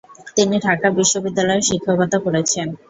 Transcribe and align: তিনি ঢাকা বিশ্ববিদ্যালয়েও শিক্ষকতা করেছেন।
তিনি 0.37 0.55
ঢাকা 0.65 0.87
বিশ্ববিদ্যালয়েও 0.97 1.67
শিক্ষকতা 1.69 2.17
করেছেন। 2.25 2.67